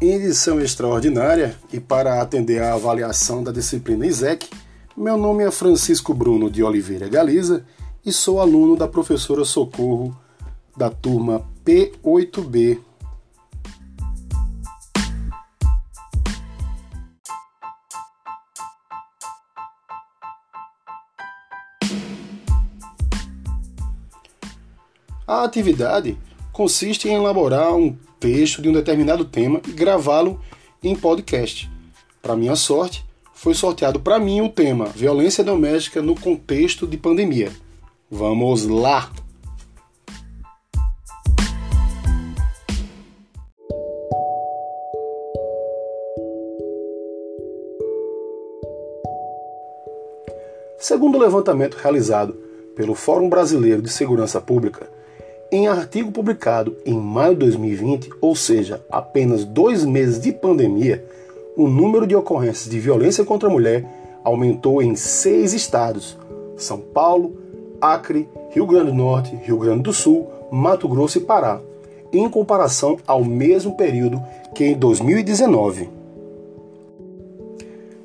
[0.00, 4.48] Edição extraordinária e para atender à avaliação da disciplina ISEC,
[4.96, 7.64] meu nome é Francisco Bruno de Oliveira Galiza
[8.06, 10.16] e sou aluno da professora Socorro
[10.76, 12.78] da turma P8B.
[25.26, 26.16] A atividade
[26.52, 30.40] consiste em elaborar um texto de um determinado tema e gravá-lo
[30.82, 31.70] em podcast.
[32.20, 37.52] Para minha sorte, foi sorteado para mim o tema Violência Doméstica no contexto de pandemia.
[38.10, 39.10] Vamos lá!
[50.78, 52.34] Segundo o levantamento realizado
[52.74, 54.88] pelo Fórum Brasileiro de Segurança Pública,
[55.50, 61.02] em artigo publicado em maio de 2020, ou seja, apenas dois meses de pandemia,
[61.56, 63.84] o número de ocorrências de violência contra a mulher
[64.22, 66.18] aumentou em seis estados:
[66.56, 67.34] São Paulo,
[67.80, 71.60] Acre, Rio Grande do Norte, Rio Grande do Sul, Mato Grosso e Pará,
[72.12, 74.22] em comparação ao mesmo período
[74.54, 75.88] que em 2019.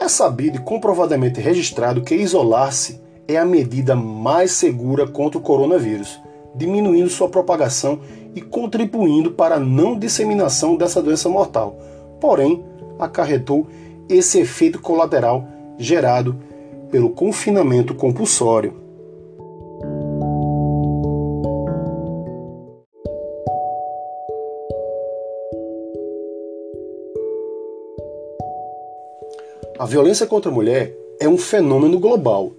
[0.00, 6.22] É sabido e comprovadamente registrado que isolar-se é a medida mais segura contra o coronavírus
[6.54, 8.00] diminuindo sua propagação
[8.34, 11.78] e contribuindo para a não disseminação dessa doença mortal.
[12.20, 12.64] Porém,
[12.98, 13.66] acarretou
[14.08, 15.46] esse efeito colateral
[15.78, 16.36] gerado
[16.90, 18.84] pelo confinamento compulsório.
[29.76, 32.52] A violência contra a mulher é um fenômeno global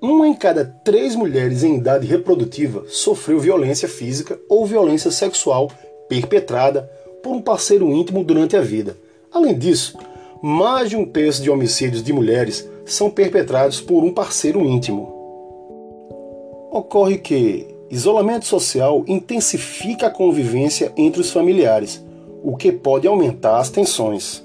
[0.00, 5.70] uma em cada três mulheres em idade reprodutiva sofreu violência física ou violência sexual
[6.08, 6.90] perpetrada
[7.22, 8.96] por um parceiro íntimo durante a vida.
[9.30, 9.98] Além disso,
[10.42, 15.20] mais de um terço de homicídios de mulheres são perpetrados por um parceiro íntimo.
[16.72, 22.02] Ocorre que isolamento social intensifica a convivência entre os familiares,
[22.42, 24.42] o que pode aumentar as tensões.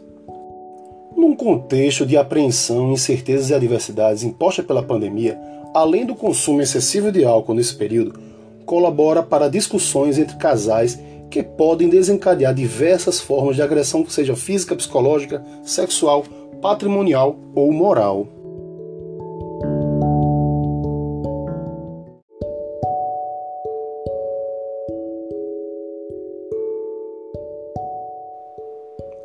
[1.15, 5.39] Num contexto de apreensão, incertezas e adversidades imposta pela pandemia,
[5.73, 8.19] além do consumo excessivo de álcool nesse período,
[8.65, 10.99] colabora para discussões entre casais
[11.29, 16.25] que podem desencadear diversas formas de agressão, seja física, psicológica, sexual,
[16.61, 18.27] patrimonial ou moral.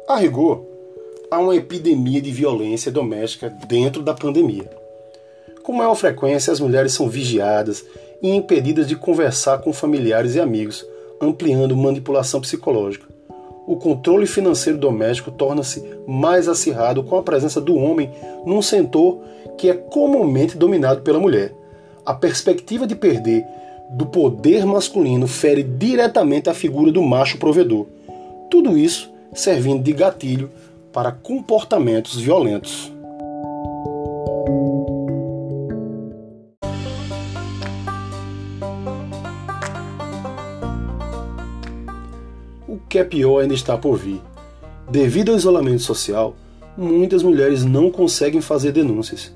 [0.08, 0.69] A rigor,
[1.30, 4.68] há uma epidemia de violência doméstica dentro da pandemia.
[5.62, 7.84] Com maior frequência, as mulheres são vigiadas
[8.20, 10.84] e impedidas de conversar com familiares e amigos,
[11.20, 13.06] ampliando manipulação psicológica.
[13.66, 18.10] O controle financeiro doméstico torna-se mais acirrado com a presença do homem
[18.44, 19.20] num setor
[19.56, 21.54] que é comumente dominado pela mulher.
[22.04, 23.44] A perspectiva de perder
[23.90, 27.86] do poder masculino fere diretamente a figura do macho provedor.
[28.50, 30.50] Tudo isso servindo de gatilho
[30.92, 32.92] para comportamentos violentos.
[42.66, 44.20] O que é pior ainda está por vir.
[44.90, 46.34] Devido ao isolamento social,
[46.76, 49.32] muitas mulheres não conseguem fazer denúncias,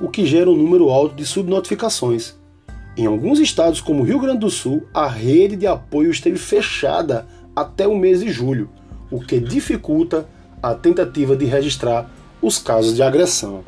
[0.00, 2.34] o que gera um número alto de subnotificações.
[2.96, 7.86] Em alguns estados, como Rio Grande do Sul, a rede de apoio esteve fechada até
[7.86, 8.70] o mês de julho,
[9.10, 10.26] o que dificulta
[10.62, 13.64] a tentativa de registrar os casos de agressão.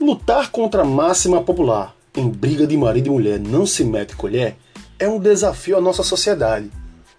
[0.00, 4.56] Lutar contra a máxima popular em briga de marido e mulher não se mete colher
[4.98, 6.70] é um desafio à nossa sociedade.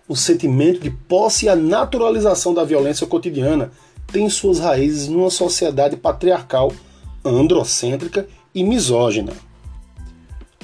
[0.08, 3.72] O sentimento de posse e a naturalização da violência cotidiana
[4.12, 6.72] tem suas raízes numa sociedade patriarcal
[7.27, 9.33] androcêntrica e misógina.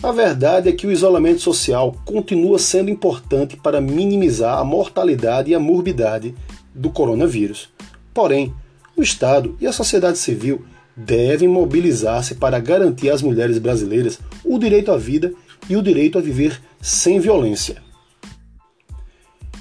[0.02, 5.56] A verdade é que o isolamento social continua sendo importante para minimizar a mortalidade e
[5.56, 6.36] a morbidade
[6.76, 7.70] do coronavírus.
[8.14, 8.54] Porém,
[8.98, 10.66] o Estado e a sociedade civil
[10.96, 15.34] devem mobilizar-se para garantir às mulheres brasileiras o direito à vida
[15.70, 17.82] e o direito a viver sem violência.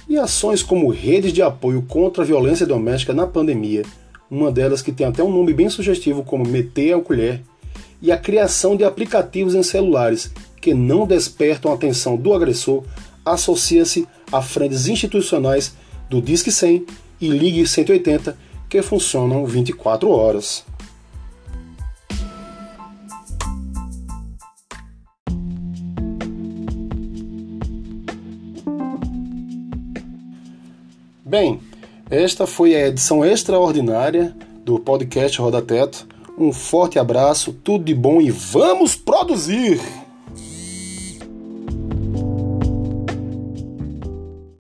[0.08, 3.84] E ações como redes de apoio contra a violência doméstica na pandemia
[4.32, 7.42] uma delas que tem até um nome bem sugestivo como Meter a Colher,
[8.00, 12.82] e a criação de aplicativos em celulares que não despertam a atenção do agressor
[13.26, 15.74] associa-se a frentes institucionais
[16.08, 16.86] do Disque 100
[17.20, 18.34] e Ligue 180
[18.70, 20.64] que funcionam 24 horas.
[31.22, 31.60] Bem,
[32.12, 34.36] esta foi a edição extraordinária
[34.66, 36.06] do podcast Roda Teto.
[36.36, 39.80] Um forte abraço, tudo de bom e vamos produzir!